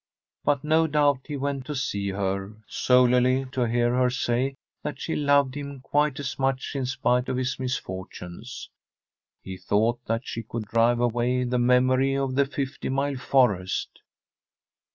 But 0.43 0.63
no 0.63 0.87
doubt 0.87 1.27
he 1.27 1.37
went 1.37 1.67
to 1.67 1.75
see 1.75 2.09
her 2.09 2.55
solely 2.67 3.45
to 3.51 3.67
hear 3.69 3.93
her 3.93 4.09
say 4.09 4.55
that 4.81 4.99
she 4.99 5.15
loved 5.15 5.53
him 5.53 5.79
quite 5.79 6.19
as 6.19 6.39
much 6.39 6.75
in 6.75 6.87
spite 6.87 7.29
of 7.29 7.37
his 7.37 7.59
misfortunes. 7.59 8.71
He 9.43 9.57
thought 9.57 10.03
that 10.07 10.25
she 10.25 10.41
could 10.41 10.63
drive 10.65 10.99
away 10.99 11.43
the 11.43 11.59
memory 11.59 12.17
of 12.17 12.33
the 12.33 12.47
Fifty 12.47 12.89
Mile 12.89 13.17
Forest. 13.17 14.01